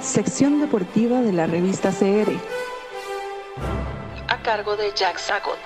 Sección 0.00 0.60
deportiva 0.60 1.20
de 1.20 1.32
la 1.32 1.46
revista 1.46 1.90
CR. 1.90 2.32
A 4.28 4.42
cargo 4.42 4.76
de 4.76 4.90
Jack 4.96 5.18
Sagot. 5.18 5.58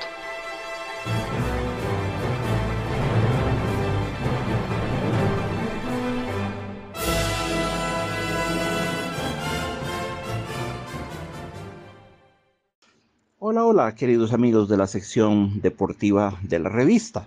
Hola, 13.38 13.64
hola, 13.64 13.94
queridos 13.94 14.32
amigos 14.32 14.68
de 14.68 14.76
la 14.76 14.86
sección 14.86 15.60
deportiva 15.62 16.38
de 16.42 16.58
la 16.58 16.68
revista. 16.68 17.26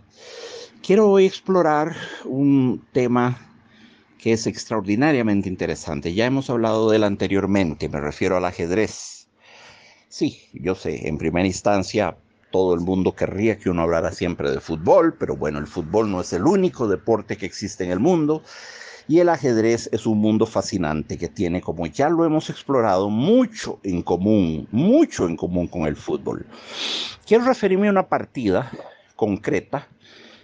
Quiero 0.82 1.10
hoy 1.10 1.26
explorar 1.26 1.96
un 2.26 2.86
tema 2.94 3.38
que 4.26 4.34
es 4.34 4.48
extraordinariamente 4.48 5.48
interesante. 5.48 6.16
Ya 6.16 6.26
hemos 6.26 6.50
hablado 6.50 6.90
de 6.90 6.96
él 6.96 7.04
anteriormente, 7.04 7.90
me 7.90 8.02
refiero 8.02 8.36
al 8.36 8.46
ajedrez. 8.46 9.28
Sí, 10.10 10.42
yo 10.52 10.74
sé, 10.74 11.08
en 11.08 11.20
primera 11.20 11.46
instancia 11.46 12.18
todo 12.50 12.74
el 12.74 12.80
mundo 12.80 13.14
querría 13.14 13.60
que 13.60 13.70
uno 13.70 13.84
hablara 13.84 14.12
siempre 14.12 14.50
de 14.50 14.60
fútbol, 14.60 15.14
pero 15.14 15.36
bueno, 15.36 15.60
el 15.60 15.68
fútbol 15.68 16.10
no 16.10 16.22
es 16.22 16.34
el 16.34 16.48
único 16.48 16.88
deporte 16.88 17.38
que 17.38 17.46
existe 17.46 17.84
en 17.84 17.92
el 17.92 18.00
mundo 18.00 18.42
y 19.08 19.20
el 19.20 19.30
ajedrez 19.30 19.92
es 19.94 20.08
un 20.08 20.18
mundo 20.18 20.48
fascinante 20.48 21.20
que 21.20 21.28
tiene, 21.28 21.62
como 21.62 21.86
ya 21.86 22.10
lo 22.10 22.26
hemos 22.26 22.50
explorado, 22.50 23.12
mucho 23.12 23.80
en 23.84 24.02
común, 24.02 24.68
mucho 24.72 25.28
en 25.28 25.38
común 25.38 25.68
con 25.68 25.86
el 25.86 25.96
fútbol. 25.96 26.48
Quiero 27.28 27.46
referirme 27.46 27.90
a 27.90 27.92
una 27.92 28.08
partida 28.08 28.72
concreta 29.16 29.88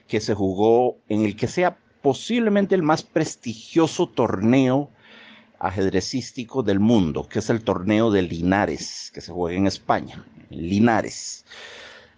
que 0.07 0.21
se 0.21 0.35
jugó 0.35 0.97
en 1.09 1.25
el 1.25 1.35
que 1.35 1.47
sea 1.47 1.79
posiblemente 2.01 2.75
el 2.75 2.83
más 2.83 3.03
prestigioso 3.03 4.07
torneo 4.07 4.89
ajedrecístico 5.59 6.63
del 6.63 6.79
mundo, 6.79 7.27
que 7.29 7.39
es 7.39 7.49
el 7.49 7.63
torneo 7.63 8.09
de 8.09 8.23
Linares, 8.23 9.11
que 9.13 9.21
se 9.21 9.31
juega 9.31 9.57
en 9.57 9.67
España, 9.67 10.25
Linares, 10.49 11.45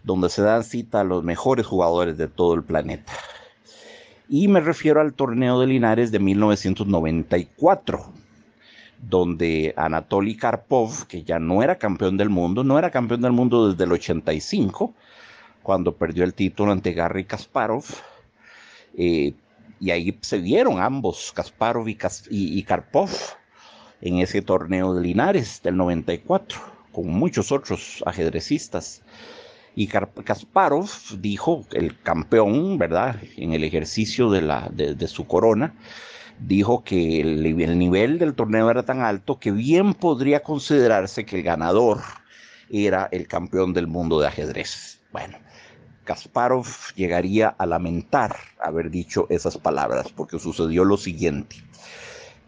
donde 0.04 0.30
se 0.30 0.42
dan 0.42 0.64
cita 0.64 1.02
a 1.02 1.04
los 1.04 1.24
mejores 1.24 1.66
jugadores 1.66 2.18
de 2.18 2.28
todo 2.28 2.54
el 2.54 2.64
planeta. 2.64 3.12
Y 4.30 4.48
me 4.48 4.62
refiero 4.62 5.02
al 5.02 5.14
torneo 5.14 5.60
de 5.60 5.68
Linares 5.68 6.12
de 6.12 6.20
1994, 6.20 8.06
donde 9.02 9.74
Anatoly 9.76 10.38
Karpov, 10.38 11.06
que 11.08 11.24
ya 11.24 11.40
no 11.40 11.62
era 11.62 11.78
campeón 11.78 12.16
del 12.16 12.30
mundo, 12.30 12.64
no 12.64 12.80
era 12.80 12.90
campeón 12.90 13.22
del 13.22 13.34
mundo 13.34 13.70
desde 13.70 13.84
el 13.84 13.92
85, 13.92 14.94
cuando 15.62 15.96
perdió 15.96 16.24
el 16.24 16.34
título 16.34 16.72
ante 16.72 16.94
Garry 16.94 17.26
Kasparov, 17.26 17.84
eh, 18.98 19.34
y 19.84 19.92
ahí 19.92 20.18
se 20.22 20.38
vieron 20.38 20.80
ambos, 20.80 21.34
Kasparov 21.36 21.90
y, 21.90 22.64
Karpov, 22.64 23.10
en 24.00 24.20
ese 24.20 24.42
torneo 24.42 24.94
de 24.94 25.02
Linares 25.02 25.60
del 25.62 25.76
94, 25.76 26.58
con 26.94 27.08
muchos 27.08 27.52
otros 27.52 28.02
ajedrecistas. 28.06 29.02
Y 29.76 29.88
Kasparov 29.88 30.90
dijo, 31.20 31.66
el 31.74 32.00
campeón, 32.00 32.78
¿verdad? 32.78 33.18
En 33.36 33.52
el 33.52 33.66
ejercicio 33.66 34.32
de, 34.32 34.42
la, 34.44 34.70
de, 34.72 35.08
su 35.10 35.28
corona, 35.28 35.76
dijo 36.40 36.86
que 36.86 37.20
el, 37.20 37.46
el, 37.46 37.78
nivel 37.78 38.20
del 38.20 38.36
torneo 38.36 38.70
era 38.70 38.84
tan 38.84 39.02
alto 39.02 39.38
que 39.38 39.52
bien 39.52 39.94
podría 39.96 40.44
considerarse 40.44 41.26
que 41.26 41.36
el 41.36 41.44
ganador 41.44 42.00
era 42.70 43.10
el 43.12 43.28
campeón 43.28 43.74
del 43.74 43.88
mundo 43.88 44.22
de 44.22 44.28
ajedrez. 44.28 45.02
Bueno, 45.12 45.40
Kasparov 46.04 46.68
llegaría 46.96 47.50
a 47.50 47.66
lamentar 47.66 48.36
haber 48.60 48.90
dicho 48.90 49.28
esas 49.30 49.58
palabras, 49.58 50.12
porque 50.12 50.40
sucedió 50.40 50.84
lo 50.84 50.98
siguiente. 50.98 51.58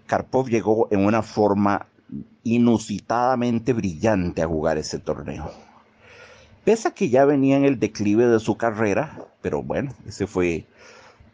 Karpov 0.08 0.50
llegó 0.50 0.88
en 0.92 1.06
una 1.06 1.22
forma 1.22 1.88
inusitadamente 2.44 3.74
brillante 3.74 4.42
a 4.42 4.48
jugar 4.48 4.78
ese 4.78 5.00
torneo. 5.00 5.52
Pese 6.64 6.88
a 6.88 6.92
que 6.92 7.10
ya 7.10 7.26
venía 7.26 7.58
en 7.58 7.66
el 7.66 7.80
declive 7.80 8.28
de 8.28 8.40
su 8.40 8.58
carrera, 8.58 9.20
pero 9.42 9.62
bueno, 9.64 9.94
ese 10.08 10.28
fue 10.28 10.66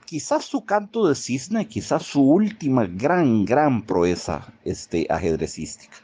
quizás 0.05 0.43
su 0.43 0.65
canto 0.65 1.07
de 1.07 1.15
cisne, 1.15 1.67
quizás 1.67 2.03
su 2.03 2.21
última 2.21 2.85
gran, 2.85 3.45
gran 3.45 3.81
proeza 3.83 4.53
este, 4.65 5.07
ajedrecística. 5.09 5.95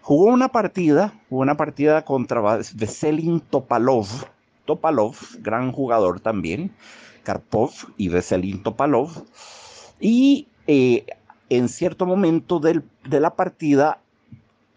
Jugó 0.00 0.26
una 0.26 0.48
partida, 0.48 1.12
una 1.28 1.56
partida 1.56 2.04
contra 2.04 2.40
Veselin 2.74 3.40
Topalov, 3.40 4.06
Topalov, 4.64 5.16
gran 5.40 5.72
jugador 5.72 6.20
también, 6.20 6.72
Karpov 7.24 7.72
y 7.96 8.08
Veselin 8.08 8.62
Topalov. 8.62 9.10
Y 10.00 10.48
eh, 10.66 11.06
en 11.48 11.68
cierto 11.68 12.06
momento 12.06 12.60
de 12.60 13.20
la 13.20 13.34
partida, 13.34 14.00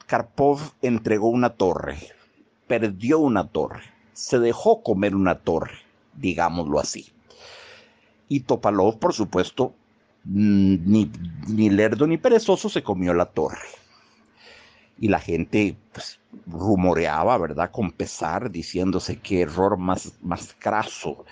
Karpov 0.08 0.60
entregó 0.82 1.30
una 1.30 1.52
torre, 1.52 1.98
perdió 2.68 3.20
una 3.20 3.48
torre, 3.48 3.84
se 4.14 4.40
dejó 4.40 4.84
comer 4.84 5.16
una 5.16 5.40
torre, 5.40 5.80
digámoslo 6.14 6.80
así. 6.80 7.12
Y 8.28 8.42
Topalov, 8.42 9.00
por 9.00 9.14
supuesto, 9.14 9.74
mm, 10.26 10.76
ni, 10.86 11.12
ni 11.48 11.70
lerdo 11.70 12.08
ni 12.08 12.18
perezoso 12.18 12.70
se 12.70 12.84
comió 12.84 13.14
la 13.14 13.26
torre 13.26 13.85
y 14.98 15.08
la 15.10 15.20
gente 15.20 15.76
pues, 15.94 16.20
rumoreaba, 16.48 17.38
¿verdad? 17.38 17.72
Con 17.72 17.92
pesar, 17.92 18.52
diciéndose 18.52 19.18
qué 19.18 19.42
error 19.42 19.78
más, 19.78 20.14
más 20.22 20.56
craso, 20.58 21.26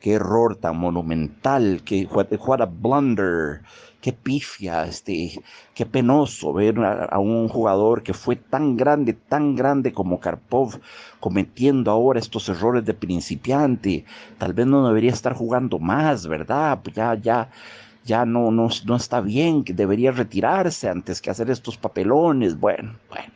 qué 0.00 0.14
error 0.14 0.56
tan 0.56 0.78
monumental, 0.78 1.82
qué 1.84 2.06
what, 2.06 2.60
a 2.62 2.66
blunder, 2.66 3.62
qué 4.00 4.12
pifia, 4.12 4.84
este, 4.86 5.42
qué 5.74 5.86
penoso 5.86 6.52
ver 6.52 6.78
a, 6.78 7.18
un 7.18 7.48
jugador 7.48 8.02
que 8.02 8.14
fue 8.14 8.36
tan 8.36 8.76
grande, 8.76 9.12
tan 9.12 9.54
grande 9.54 9.92
como 9.92 10.20
Karpov, 10.20 10.80
cometiendo 11.20 11.90
ahora 11.90 12.18
estos 12.18 12.48
errores 12.48 12.84
de 12.84 12.94
principiante. 12.94 14.04
Tal 14.38 14.54
vez 14.54 14.66
no 14.66 14.86
debería 14.86 15.12
estar 15.12 15.34
jugando 15.34 15.78
más, 15.78 16.26
¿verdad? 16.26 16.80
Pues 16.82 16.96
ya, 16.96 17.14
ya 17.14 17.50
ya 18.04 18.24
no, 18.24 18.50
no, 18.50 18.68
no 18.84 18.96
está 18.96 19.20
bien, 19.20 19.64
que 19.64 19.72
debería 19.72 20.12
retirarse 20.12 20.88
antes 20.88 21.20
que 21.20 21.30
hacer 21.30 21.50
estos 21.50 21.76
papelones. 21.76 22.58
Bueno, 22.58 22.96
bueno. 23.08 23.32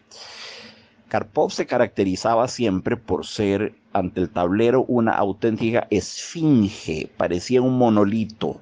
Karpov 1.09 1.53
se 1.53 1.67
caracterizaba 1.67 2.49
siempre 2.49 2.97
por 2.97 3.25
ser 3.25 3.75
ante 3.93 4.21
el 4.21 4.31
tablero 4.31 4.85
una 4.89 5.13
auténtica 5.13 5.87
esfinge, 5.91 7.09
parecía 7.17 7.63
un 7.63 7.79
monolito, 7.79 8.61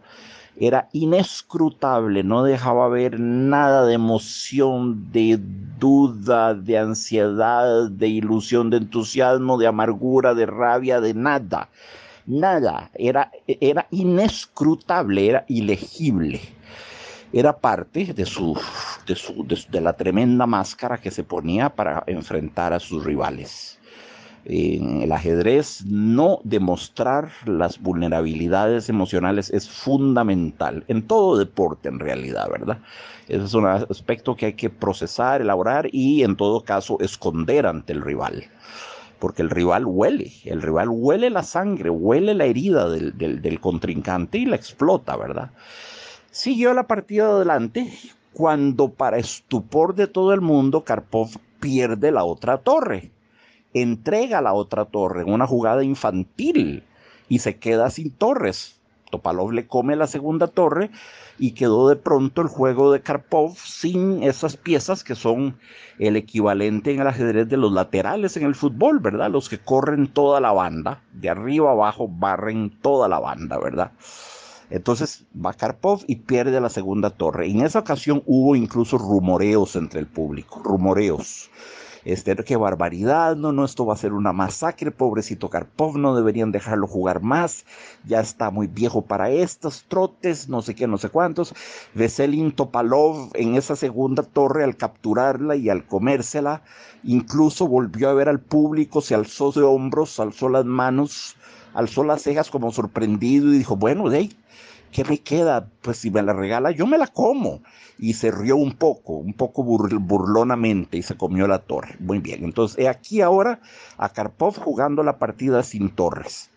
era 0.56 0.90
inescrutable, 0.92 2.22
no 2.22 2.42
dejaba 2.42 2.88
ver 2.88 3.18
nada 3.18 3.86
de 3.86 3.94
emoción, 3.94 5.10
de 5.10 5.40
duda, 5.78 6.52
de 6.54 6.76
ansiedad, 6.76 7.88
de 7.88 8.08
ilusión, 8.08 8.68
de 8.68 8.76
entusiasmo, 8.76 9.56
de 9.56 9.68
amargura, 9.68 10.34
de 10.34 10.44
rabia, 10.44 11.00
de 11.00 11.14
nada 11.14 11.70
nada, 12.26 12.90
era, 12.94 13.30
era 13.46 13.86
inescrutable, 13.90 15.28
era 15.28 15.44
ilegible. 15.48 16.40
Era 17.32 17.56
parte 17.56 18.12
de, 18.12 18.26
su, 18.26 18.58
de, 19.06 19.16
su, 19.16 19.46
de, 19.46 19.80
la 19.80 19.94
tremenda 19.94 20.46
máscara 20.46 20.98
que 20.98 21.10
se 21.10 21.24
ponía 21.24 21.70
para 21.70 22.04
enfrentar 22.06 22.74
a 22.74 22.80
sus 22.80 23.04
rivales. 23.04 23.78
En 24.44 25.02
el 25.02 25.12
ajedrez, 25.12 25.84
no 25.86 26.40
demostrar 26.44 27.30
las 27.46 27.80
vulnerabilidades 27.80 28.88
emocionales 28.88 29.50
es 29.50 29.70
fundamental, 29.70 30.84
en 30.88 31.06
todo 31.06 31.38
deporte 31.38 31.88
en 31.88 32.00
realidad, 32.00 32.50
¿verdad? 32.50 32.78
Ese 33.28 33.44
es 33.44 33.54
un 33.54 33.66
aspecto 33.66 34.34
que 34.34 34.46
hay 34.46 34.52
que 34.54 34.68
procesar, 34.68 35.40
elaborar 35.40 35.88
y 35.92 36.24
en 36.24 36.36
todo 36.36 36.64
caso 36.64 36.98
esconder 37.00 37.66
ante 37.66 37.92
el 37.92 38.02
rival 38.02 38.50
porque 39.22 39.42
el 39.42 39.50
rival 39.50 39.84
huele, 39.86 40.32
el 40.46 40.60
rival 40.60 40.88
huele 40.88 41.30
la 41.30 41.44
sangre, 41.44 41.90
huele 41.90 42.34
la 42.34 42.44
herida 42.44 42.88
del, 42.90 43.60
contrincante 43.60 44.38
y 44.38 44.46
la 44.46 44.56
explota, 44.56 45.16
¿verdad? 45.16 45.52
Siguió 46.32 46.74
la 46.74 46.88
partida 46.88 47.28
adelante 47.28 47.96
cuando 48.32 48.88
para 48.88 49.18
estupor 49.18 49.94
de 49.94 50.08
todo 50.08 50.32
el 50.34 50.40
mundo 50.40 50.82
Karpov 50.82 51.28
pierde 51.60 52.10
la 52.10 52.24
otra 52.24 52.58
torre, 52.58 53.12
entrega 53.72 54.40
la 54.40 54.54
otra 54.54 54.86
torre 54.86 55.22
en 55.22 55.32
una 55.32 55.46
jugada 55.46 55.84
infantil 55.84 56.82
y 57.28 57.38
se 57.38 57.58
queda 57.58 57.90
sin 57.90 58.10
torres. 58.10 58.80
Topalov 59.12 59.52
le 59.52 59.66
come 59.66 59.94
la 59.94 60.06
segunda 60.06 60.46
torre 60.48 60.90
y 61.38 61.52
quedó 61.52 61.88
de 61.88 61.96
pronto 61.96 62.40
el 62.40 62.48
juego 62.48 62.90
de 62.92 63.02
Karpov 63.02 63.56
sin 63.56 64.22
esas 64.22 64.56
piezas 64.56 65.04
que 65.04 65.14
son 65.14 65.58
el 65.98 66.16
equivalente 66.16 66.92
en 66.92 67.00
el 67.00 67.06
ajedrez 67.06 67.48
de 67.48 67.58
los 67.58 67.72
laterales 67.72 68.36
en 68.36 68.44
el 68.44 68.54
fútbol, 68.54 69.00
¿verdad? 69.00 69.30
Los 69.30 69.48
que 69.48 69.58
corren 69.58 70.08
toda 70.08 70.40
la 70.40 70.52
banda, 70.52 71.02
de 71.12 71.28
arriba 71.28 71.72
abajo 71.72 72.08
barren 72.08 72.70
toda 72.80 73.06
la 73.06 73.20
banda, 73.20 73.58
¿verdad? 73.58 73.92
Entonces 74.70 75.26
va 75.34 75.52
Karpov 75.52 76.02
y 76.06 76.16
pierde 76.16 76.58
la 76.58 76.70
segunda 76.70 77.10
torre. 77.10 77.50
En 77.50 77.60
esa 77.60 77.80
ocasión 77.80 78.22
hubo 78.24 78.56
incluso 78.56 78.96
rumoreos 78.96 79.76
entre 79.76 80.00
el 80.00 80.06
público, 80.06 80.62
rumoreos. 80.64 81.50
Este, 82.04 82.34
qué 82.36 82.56
barbaridad, 82.56 83.36
no, 83.36 83.52
no, 83.52 83.64
esto 83.64 83.86
va 83.86 83.94
a 83.94 83.98
ser 83.98 84.12
una 84.12 84.32
masacre, 84.32 84.90
pobrecito 84.90 85.48
Karpov, 85.50 85.98
no 85.98 86.16
deberían 86.16 86.50
dejarlo 86.50 86.86
jugar 86.86 87.22
más, 87.22 87.64
ya 88.04 88.20
está 88.20 88.50
muy 88.50 88.66
viejo 88.66 89.02
para 89.02 89.30
estos 89.30 89.84
trotes, 89.84 90.48
no 90.48 90.62
sé 90.62 90.74
qué, 90.74 90.86
no 90.86 90.98
sé 90.98 91.10
cuántos. 91.10 91.54
Veselin 91.94 92.52
Topalov 92.52 93.30
en 93.34 93.54
esa 93.54 93.76
segunda 93.76 94.22
torre 94.22 94.64
al 94.64 94.76
capturarla 94.76 95.56
y 95.56 95.68
al 95.68 95.86
comérsela, 95.86 96.62
incluso 97.04 97.68
volvió 97.68 98.08
a 98.08 98.14
ver 98.14 98.28
al 98.28 98.40
público, 98.40 99.00
se 99.00 99.14
alzó 99.14 99.52
de 99.52 99.62
hombros, 99.62 100.18
alzó 100.18 100.48
las 100.48 100.64
manos, 100.64 101.36
alzó 101.74 102.04
las 102.04 102.22
cejas 102.22 102.50
como 102.50 102.72
sorprendido 102.72 103.52
y 103.52 103.58
dijo, 103.58 103.76
bueno, 103.76 104.08
de 104.08 104.30
¿qué 104.92 105.04
me 105.04 105.18
queda? 105.18 105.68
Pues 105.80 105.96
si 105.96 106.10
me 106.10 106.22
la 106.22 106.32
regala, 106.32 106.70
yo 106.70 106.86
me 106.86 106.98
la 106.98 107.08
como. 107.08 107.62
Y 107.98 108.14
se 108.14 108.30
rió 108.30 108.56
un 108.56 108.72
poco, 108.74 109.14
un 109.14 109.32
poco 109.32 109.64
burlonamente 109.64 110.98
y 110.98 111.02
se 111.02 111.16
comió 111.16 111.48
la 111.48 111.58
torre. 111.58 111.96
Muy 111.98 112.18
bien, 112.20 112.44
entonces 112.44 112.78
he 112.78 112.88
aquí 112.88 113.20
ahora 113.20 113.60
a 113.96 114.10
Karpov 114.10 114.58
jugando 114.58 115.02
la 115.02 115.18
partida 115.18 115.62
sin 115.62 115.90
torres. 115.90 116.50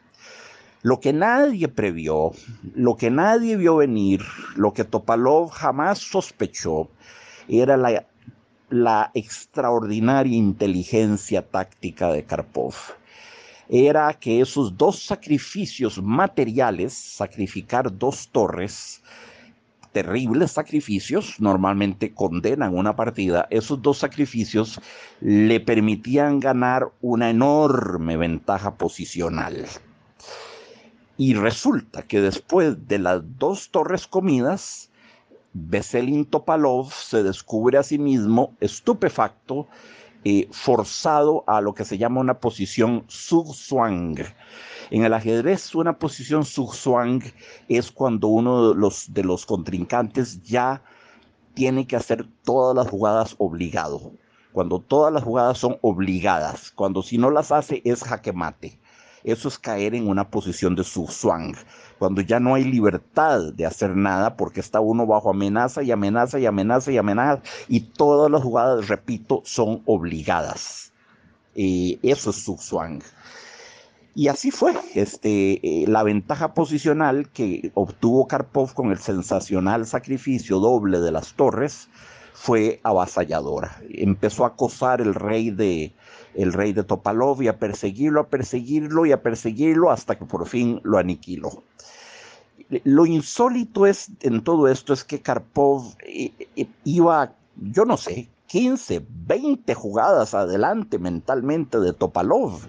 Lo 0.82 1.00
que 1.00 1.14
nadie 1.14 1.68
previó, 1.68 2.34
lo 2.76 2.96
que 2.96 3.10
nadie 3.10 3.58
vio 3.58 3.78
venir, 3.78 4.22
lo 4.56 4.74
que 4.74 4.84
Topalov 4.84 5.50
jamás 5.50 5.98
sospechó, 5.98 6.90
era 7.48 7.76
la, 7.76 8.06
la 8.70 9.10
extraordinaria 9.16 10.38
inteligencia 10.38 11.42
táctica 11.42 12.12
de 12.12 12.24
Karpov 12.24 12.76
era 13.70 14.14
que 14.14 14.42
esos 14.42 14.78
dos 14.78 15.00
sacrificios 15.00 16.02
materiales, 16.02 16.94
sacrificar 16.94 17.96
dos 17.98 18.28
torres, 18.30 19.02
terribles 19.92 20.52
sacrificios, 20.52 21.40
normalmente 21.40 22.14
condenan 22.14 22.78
una 22.78 22.96
partida, 22.98 23.48
esos 23.50 23.82
dos 23.82 23.98
sacrificios 24.00 24.80
le 25.22 25.60
permitían 25.62 26.42
ganar 26.42 26.92
una 27.02 27.30
enorme 27.30 28.18
ventaja 28.18 28.76
posicional. 28.76 29.66
Y 31.18 31.34
resulta 31.34 32.02
que 32.02 32.20
después 32.20 32.88
de 32.90 33.00
las 33.00 33.22
dos 33.40 33.70
torres 33.70 34.06
comidas, 34.06 34.90
Veselin 35.54 36.26
Topalov 36.26 36.92
se 36.92 37.24
descubre 37.24 37.78
a 37.78 37.84
sí 37.84 37.98
mismo 37.98 38.54
estupefacto 38.60 39.70
eh, 40.28 40.48
forzado 40.52 41.44
a 41.46 41.62
lo 41.62 41.76
que 41.76 41.86
se 41.86 42.00
llama 42.00 42.20
una 42.20 42.40
posición 42.40 43.06
sub-swang. 43.08 44.26
En 44.90 45.06
el 45.06 45.14
ajedrez, 45.14 45.76
una 45.76 46.00
posición 46.00 46.46
sub-swang 46.46 47.22
es 47.70 47.92
cuando 47.92 48.28
uno 48.28 48.70
de 48.70 48.76
los, 48.76 49.14
de 49.14 49.24
los 49.24 49.46
contrincantes 49.46 50.42
ya 50.42 50.82
tiene 51.54 51.86
que 51.86 51.96
hacer 51.96 52.28
todas 52.44 52.76
las 52.76 52.90
jugadas 52.90 53.36
obligado. 53.38 54.14
Cuando 54.52 54.80
todas 54.80 55.14
las 55.14 55.24
jugadas 55.24 55.60
son 55.60 55.78
obligadas, 55.82 56.72
cuando 56.72 57.04
si 57.04 57.20
no 57.20 57.30
las 57.30 57.52
hace 57.52 57.84
es 57.86 58.04
jaque 58.04 58.34
mate. 58.34 58.80
Eso 59.26 59.48
es 59.48 59.58
caer 59.58 59.96
en 59.96 60.08
una 60.08 60.30
posición 60.30 60.76
de 60.76 60.84
sub-swang 60.84 61.56
cuando 61.98 62.22
ya 62.22 62.40
no 62.40 62.54
hay 62.54 62.64
libertad 62.64 63.54
de 63.54 63.66
hacer 63.66 63.96
nada 63.96 64.36
porque 64.38 64.60
está 64.60 64.80
uno 64.80 65.08
bajo 65.08 65.32
amenaza 65.32 65.82
y 65.82 65.92
amenaza 65.92 66.40
y 66.40 66.46
amenaza 66.46 66.92
y 66.92 66.98
amenaza 66.98 67.42
y 67.68 67.80
todas 67.82 68.30
las 68.30 68.44
jugadas, 68.44 68.88
repito, 68.88 69.42
son 69.44 69.82
obligadas. 69.86 70.94
Eh, 71.56 71.98
eso 72.04 72.30
es 72.30 72.44
su 72.44 72.58
swang. 72.58 73.02
Y 74.14 74.28
así 74.28 74.52
fue, 74.52 74.74
este, 74.94 75.60
eh, 75.64 75.88
la 75.88 76.04
ventaja 76.04 76.54
posicional 76.54 77.30
que 77.30 77.72
obtuvo 77.74 78.28
Karpov 78.28 78.74
con 78.74 78.92
el 78.92 79.00
sensacional 79.00 79.86
sacrificio 79.88 80.60
doble 80.60 81.00
de 81.00 81.12
las 81.12 81.34
torres 81.34 81.90
fue 82.36 82.82
avasalladora. 82.84 83.82
Empezó 83.90 84.44
a 84.44 84.50
acosar 84.50 85.00
el 85.00 85.16
rey 85.16 85.52
de, 85.52 85.94
el 86.34 86.52
rey 86.52 86.74
de 86.74 86.84
Topalov 86.84 87.42
y 87.42 87.48
a 87.48 87.58
perseguirlo, 87.58 88.20
a 88.20 88.28
perseguirlo 88.28 89.06
y 89.06 89.14
a 89.14 89.24
perseguirlo 89.24 89.90
hasta 89.90 90.20
que 90.20 90.26
por 90.26 90.46
fin 90.46 90.82
lo 90.84 90.98
aniquiló. 90.98 91.64
Lo 92.84 93.06
insólito 93.06 93.86
es 93.86 94.12
en 94.22 94.44
todo 94.44 94.68
esto 94.68 94.92
es 94.92 95.06
que 95.06 95.22
Karpov 95.22 95.96
eh, 96.06 96.32
eh, 96.58 96.68
iba, 96.84 97.34
yo 97.56 97.86
no 97.86 97.96
sé, 97.96 98.28
15, 98.48 99.06
20 99.10 99.74
jugadas 99.74 100.34
adelante 100.34 101.00
mentalmente 101.00 101.80
de 101.80 101.94
Topalov 101.94 102.60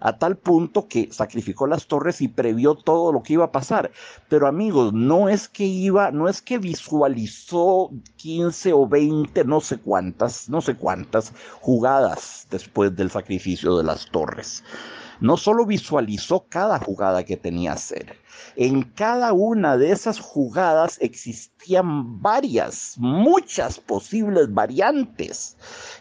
a 0.00 0.18
tal 0.18 0.36
punto 0.36 0.88
que 0.88 1.08
sacrificó 1.12 1.66
las 1.66 1.86
torres 1.86 2.20
y 2.20 2.28
previó 2.28 2.74
todo 2.74 3.12
lo 3.12 3.22
que 3.22 3.34
iba 3.34 3.44
a 3.44 3.52
pasar. 3.52 3.90
Pero 4.28 4.46
amigos, 4.46 4.92
no 4.92 5.28
es 5.28 5.48
que 5.48 5.64
iba, 5.64 6.10
no 6.10 6.28
es 6.28 6.42
que 6.42 6.58
visualizó 6.58 7.90
15 8.16 8.72
o 8.72 8.86
20, 8.86 9.44
no 9.44 9.60
sé 9.60 9.78
cuántas, 9.78 10.48
no 10.48 10.60
sé 10.60 10.76
cuántas 10.76 11.32
jugadas 11.60 12.46
después 12.50 12.94
del 12.96 13.10
sacrificio 13.10 13.76
de 13.76 13.84
las 13.84 14.06
torres. 14.10 14.62
No 15.20 15.36
solo 15.36 15.66
visualizó 15.66 16.46
cada 16.48 16.78
jugada 16.78 17.24
que 17.24 17.36
tenía 17.36 17.72
hacer, 17.72 18.16
en 18.56 18.82
cada 18.82 19.32
una 19.32 19.76
de 19.76 19.92
esas 19.92 20.18
jugadas 20.18 20.98
existían 21.00 22.22
varias, 22.22 22.94
muchas 22.96 23.78
posibles 23.78 24.52
variantes. 24.52 25.56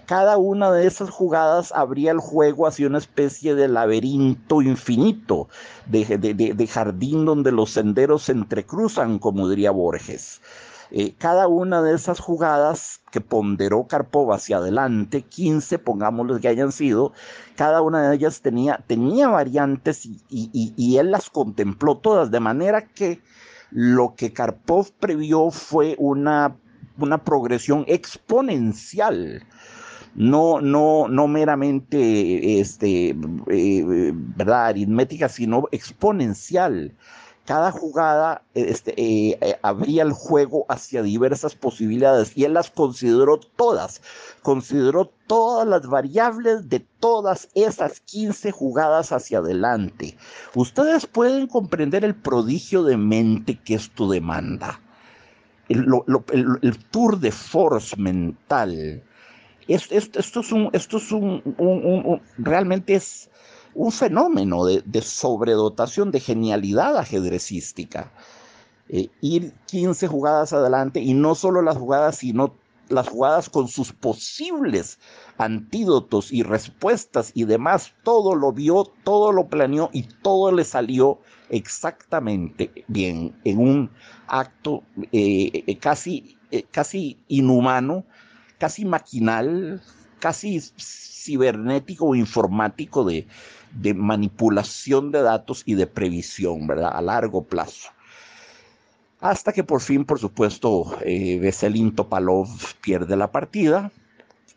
Cada 0.06 0.38
una 0.38 0.72
de 0.72 0.88
esas 0.88 1.10
jugadas 1.10 1.72
abría 1.74 2.12
el 2.12 2.20
juego 2.20 2.68
hacia 2.68 2.88
una 2.88 3.00
especie 3.00 3.56
de 3.56 3.68
laberinto 3.68 4.62
infinito, 4.62 5.50
de, 5.86 6.70
jardín 6.72 7.26
donde 7.26 7.52
los 7.52 7.72
senderos 7.72 8.24
se 8.24 8.32
entrecruzan, 8.34 9.20
como 9.20 9.50
diría 9.50 9.72
Borges. 9.72 10.42
Eh, 10.92 11.14
cada 11.18 11.48
una 11.48 11.82
de 11.82 11.96
esas 11.96 12.20
jugadas 12.20 13.02
que 13.12 13.22
ponderó 13.22 13.88
Karpov 13.88 14.34
hacia 14.34 14.58
adelante, 14.58 15.24
15, 15.24 15.80
pongámosles 15.80 16.42
que 16.42 16.48
hayan 16.48 16.72
sido, 16.72 17.14
cada 17.56 17.82
una 17.82 18.10
de 18.10 18.16
ellas 18.16 18.42
tenía, 18.42 18.84
tenía 18.88 19.28
variantes 19.28 20.06
y, 20.06 20.20
y 20.30 20.98
él 20.98 21.12
las 21.12 21.30
contempló 21.30 21.98
todas, 21.98 22.32
de 22.32 22.40
manera 22.40 22.86
que 22.86 23.22
lo 23.72 24.16
que 24.16 24.32
Karpov 24.32 24.92
previó 25.00 25.52
fue 25.52 25.96
una, 25.98 26.56
una 26.98 27.24
progresión 27.24 27.84
exponencial 27.88 29.44
no, 30.16 30.62
no, 30.62 31.08
no 31.10 31.28
meramente 31.28 32.60
este, 32.60 33.10
eh, 33.10 34.12
¿verdad? 34.14 34.68
aritmética, 34.68 35.30
sino 35.30 35.68
exponencial 35.72 36.94
cada 37.46 37.72
jugada 37.72 38.42
este, 38.56 39.00
eh, 39.00 39.38
eh, 39.40 39.60
abría 39.62 40.02
el 40.02 40.14
juego 40.14 40.66
hacia 40.68 41.04
diversas 41.04 41.56
posibilidades 41.56 42.36
y 42.36 42.44
él 42.44 42.54
las 42.54 42.72
consideró 42.72 43.38
todas, 43.38 44.02
consideró 44.42 45.12
todas 45.28 45.68
las 45.68 45.86
variables 45.88 46.70
de 46.70 46.80
todas 46.80 47.50
esas 47.54 48.00
15 48.02 48.52
jugadas 48.52 49.12
hacia 49.12 49.38
adelante. 49.38 50.18
Ustedes 50.56 51.06
pueden 51.06 51.46
comprender 51.46 52.04
el 52.04 52.16
prodigio 52.16 52.84
de 52.84 52.98
mente 52.98 53.60
que 53.64 53.76
esto 53.76 54.10
demanda. 54.10 54.82
El, 55.70 55.88
tour 56.92 57.20
de 57.20 57.32
force 57.32 57.96
mental. 57.98 59.04
Esto, 59.68 59.96
es 60.40 60.52
un, 60.52 60.70
esto 60.74 60.98
es 60.98 61.12
un 61.12 62.22
realmente 62.38 62.94
es, 62.94 63.30
un 63.76 63.92
fenómeno 63.92 64.66
de, 64.66 65.02
sobredotación, 65.02 66.12
de 66.12 66.22
genialidad 66.22 66.98
ajedrecística. 66.98 68.12
Eh, 68.88 69.10
ir 69.22 69.54
15 69.68 70.08
jugadas 70.08 70.54
adelante 70.54 71.02
y 71.02 71.14
no 71.14 71.36
solo 71.36 71.62
las 71.62 71.78
jugadas, 71.78 72.18
sino 72.18 72.56
las 72.88 73.10
jugadas 73.10 73.50
con 73.50 73.68
sus 73.68 73.92
posibles 73.92 75.00
antídotos 75.38 76.32
y 76.32 76.44
respuestas 76.44 77.32
y 77.34 77.46
demás, 77.46 77.94
todo 78.04 78.36
lo 78.36 78.54
vio, 78.54 78.86
todo 79.04 79.32
lo 79.32 79.48
planeó 79.48 79.90
y 79.92 80.04
todo 80.04 80.52
le 80.52 80.64
salió 80.64 81.20
exactamente 81.50 82.86
bien 82.88 83.36
en 83.44 83.58
un 83.58 83.90
acto 84.28 84.84
eh, 85.12 85.64
eh, 85.68 85.78
casi, 85.80 86.38
casi 86.72 87.18
inhumano, 87.28 88.06
casi 88.60 88.86
maquinal, 88.86 89.82
casi 90.26 90.60
cibernético 90.60 92.08
o 92.08 92.16
informático 92.16 93.06
de, 93.06 93.28
manipulación 93.94 95.12
de 95.12 95.22
datos 95.22 95.62
y 95.68 95.76
de 95.76 95.86
previsión, 95.86 96.66
¿verdad? 96.66 96.94
A 96.96 97.02
largo 97.04 97.44
plazo. 97.44 97.92
Hasta 99.20 99.54
que 99.54 99.64
por 99.64 99.82
fin, 99.82 100.04
por 100.04 100.18
supuesto, 100.18 100.98
eh, 101.06 101.38
Veselin 101.40 101.94
Topalov 101.94 102.48
pierde 102.82 103.16
la 103.16 103.32
partida. 103.32 103.92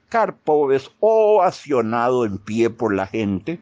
Karpov 0.08 0.72
es 0.72 0.90
ovacionado 1.00 2.24
en 2.24 2.38
pie 2.38 2.70
por 2.70 2.94
la 2.94 3.06
gente 3.06 3.60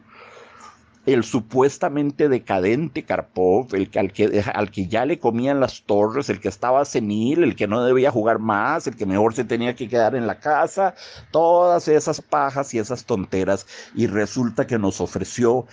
el 1.07 1.23
supuestamente 1.23 2.27
decadente 2.27 3.03
Karpov, 3.03 3.73
el 3.73 3.89
que, 3.89 3.99
al, 3.99 4.11
que, 4.11 4.43
al 4.53 4.69
que 4.69 4.87
ya 4.87 5.05
le 5.05 5.19
comían 5.19 5.61
las 5.61 5.83
torres, 5.83 6.29
el 6.29 6.41
que 6.41 6.49
estaba 6.49 6.83
senil, 6.83 7.43
el 7.43 7.55
que 7.55 7.65
no 7.65 7.83
debía 7.85 8.11
jugar 8.11 8.39
más, 8.39 8.87
el 8.87 8.97
que 8.97 9.05
mejor 9.05 9.33
se 9.33 9.45
tenía 9.45 9.73
que 9.73 9.87
quedar 9.87 10.15
en 10.15 10.27
la 10.27 10.39
casa, 10.39 10.95
todas 11.31 11.87
esas 11.87 12.21
pajas 12.21 12.73
y 12.73 12.79
esas 12.79 13.05
tonteras, 13.05 13.65
y 13.95 14.07
resulta 14.07 14.67
que 14.67 14.77
nos 14.77 14.99
ofreció 14.99 15.65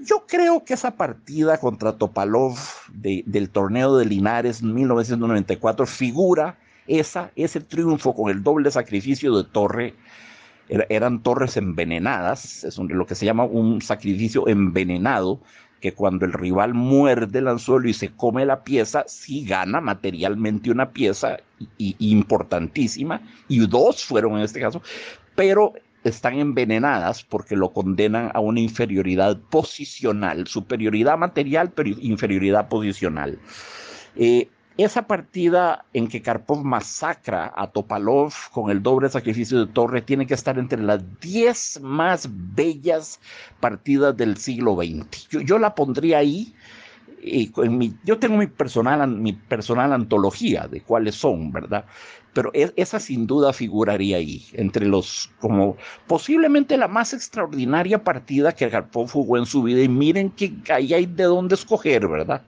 yo 0.00 0.24
creo 0.26 0.64
que 0.64 0.72
esa 0.72 0.92
partida 0.96 1.58
contra 1.58 1.98
Topalov 1.98 2.56
del 2.94 3.50
torneo 3.50 3.98
de 3.98 4.06
Linares 4.06 4.62
1994 4.62 5.86
figura 5.86 6.56
esa, 6.86 7.30
ese 7.36 7.60
triunfo 7.60 8.14
con 8.14 8.30
el 8.30 8.42
doble 8.42 8.70
sacrificio 8.70 9.36
de 9.36 9.44
Torre 9.44 9.94
eran 10.88 11.22
torres 11.22 11.56
envenenadas, 11.56 12.64
es 12.64 12.78
lo 12.78 13.06
que 13.06 13.14
se 13.14 13.26
llama 13.26 13.44
un 13.44 13.82
sacrificio 13.82 14.48
envenenado, 14.48 15.40
que 15.80 15.92
cuando 15.92 16.24
el 16.24 16.32
rival 16.32 16.74
muerde 16.74 17.40
el 17.40 17.48
anzuelo 17.48 17.88
y 17.88 17.92
se 17.92 18.10
come 18.12 18.46
la 18.46 18.62
pieza, 18.62 19.04
sí 19.08 19.44
gana 19.44 19.80
materialmente 19.80 20.70
una 20.70 20.90
pieza 20.90 21.38
importantísima, 21.78 23.20
y 23.48 23.66
dos 23.66 24.04
fueron 24.04 24.38
en 24.38 24.44
este 24.44 24.60
caso, 24.60 24.80
pero 25.34 25.72
están 26.04 26.38
envenenadas 26.38 27.22
porque 27.22 27.56
lo 27.56 27.72
condenan 27.72 28.30
a 28.34 28.40
una 28.40 28.60
inferioridad 28.60 29.38
posicional, 29.50 30.46
superioridad 30.46 31.18
material, 31.18 31.70
pero 31.70 31.90
inferioridad 32.00 32.68
posicional. 32.68 33.38
Eh, 34.16 34.48
esa 34.78 35.06
partida 35.06 35.84
en 35.92 36.08
que 36.08 36.22
Karpov 36.22 36.64
masacra 36.64 37.52
a 37.54 37.66
Topalov 37.68 38.32
con 38.52 38.70
el 38.70 38.82
doble 38.82 39.08
sacrificio 39.08 39.60
de 39.60 39.72
Torre 39.72 40.02
tiene 40.02 40.26
que 40.26 40.34
estar 40.34 40.58
entre 40.58 40.82
las 40.82 41.02
10 41.20 41.80
más 41.82 42.28
bellas 42.30 43.20
partidas 43.60 44.16
del 44.16 44.36
siglo 44.36 44.76
XX. 44.76 45.28
Yo, 45.44 45.58
la 45.58 45.74
pondría 45.74 46.18
ahí. 46.18 46.54
Y 47.24 47.52
yo 48.02 48.18
tengo 48.18 48.36
mi 48.36 48.48
personal, 48.48 49.08
mi 49.08 49.32
personal 49.32 49.92
antología 49.92 50.66
de 50.66 50.80
cuáles 50.80 51.14
son, 51.14 51.52
¿verdad? 51.52 51.84
Pero 52.32 52.50
e, 52.52 52.72
esa 52.74 52.98
sin 52.98 53.28
duda 53.28 53.52
figuraría 53.52 54.16
ahí, 54.16 54.44
entre 54.54 54.86
los, 54.86 55.30
como 55.38 55.76
posiblemente 56.08 56.76
la 56.76 56.88
más 56.88 57.12
extraordinaria 57.12 58.02
partida 58.02 58.52
que 58.52 58.68
Karpov 58.68 59.08
jugó 59.08 59.38
en 59.38 59.46
su 59.46 59.62
vida. 59.62 59.82
Y 59.82 59.88
miren 59.88 60.30
que 60.30 60.52
ahí 60.68 60.94
hay 60.94 61.06
de 61.06 61.24
dónde 61.24 61.54
escoger, 61.54 62.08
¿verdad? 62.08 62.42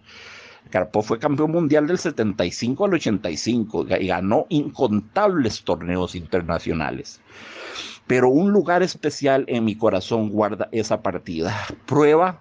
Karpov 0.70 1.04
fue 1.04 1.18
campeón 1.18 1.52
mundial 1.52 1.86
del 1.86 1.98
75 1.98 2.84
al 2.84 2.94
85 2.94 3.86
y 4.00 4.06
ganó 4.06 4.46
incontables 4.48 5.62
torneos 5.62 6.14
internacionales. 6.14 7.20
Pero 8.06 8.28
un 8.28 8.52
lugar 8.52 8.82
especial 8.82 9.44
en 9.48 9.64
mi 9.64 9.76
corazón 9.76 10.30
guarda 10.30 10.68
esa 10.72 11.02
partida. 11.02 11.54
Prueba, 11.86 12.40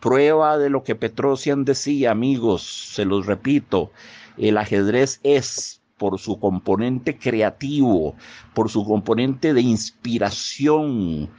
prueba 0.00 0.58
de 0.58 0.70
lo 0.70 0.84
que 0.84 0.94
Petrosian 0.94 1.64
decía, 1.64 2.12
amigos, 2.12 2.62
se 2.94 3.04
los 3.04 3.26
repito, 3.26 3.90
el 4.38 4.56
ajedrez 4.58 5.20
es 5.22 5.80
por 5.98 6.18
su 6.18 6.38
componente 6.38 7.18
creativo, 7.18 8.14
por 8.54 8.70
su 8.70 8.84
componente 8.84 9.54
de 9.54 9.62
inspiración, 9.62 11.30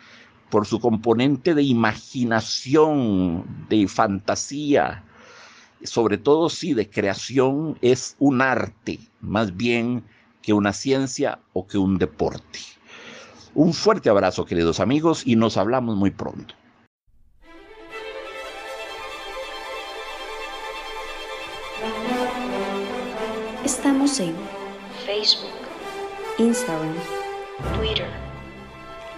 por 0.50 0.66
su 0.66 0.80
componente 0.80 1.54
de 1.54 1.64
imaginación, 1.64 3.46
de 3.70 3.88
fantasía, 3.88 5.04
sobre 5.84 6.18
todo 6.18 6.50
si 6.50 6.74
de 6.74 6.90
creación 6.90 7.78
es 7.82 8.16
un 8.20 8.42
arte, 8.42 9.00
más 9.22 9.56
bien 9.56 10.04
que 10.42 10.54
una 10.54 10.74
ciencia 10.74 11.40
o 11.54 11.68
que 11.68 11.78
un 11.78 11.98
deporte. 11.98 12.60
Un 13.54 13.74
fuerte 13.74 14.10
abrazo, 14.10 14.46
queridos 14.46 14.80
amigos, 14.80 15.24
y 15.26 15.36
nos 15.36 15.58
hablamos 15.58 15.96
muy 15.96 16.12
pronto. 16.12 16.54
Estamos 23.66 24.20
en 24.20 24.34
Facebook, 25.06 25.50
Instagram, 26.38 26.96
Twitter, 27.78 28.08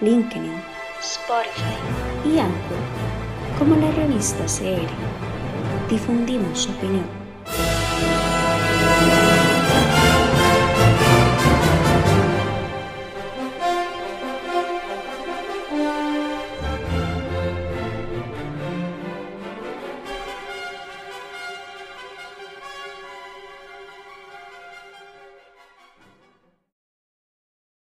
LinkedIn, 0.00 0.54
Spotify 1.00 1.76
y 2.24 2.38
Anchor 2.38 3.20
como 3.58 3.76
la 3.76 3.90
revista 3.92 4.44
CR 4.46 5.29
difundimos 5.90 6.56
su 6.60 6.70
opinión. 6.70 7.04